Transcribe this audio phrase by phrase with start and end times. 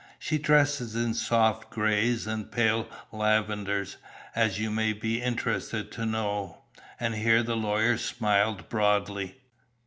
[0.17, 3.97] She dresses in soft grays and pale lavenders,
[4.35, 6.63] as you may be interested to know."
[6.99, 9.37] And here the lawyer smiled broadly.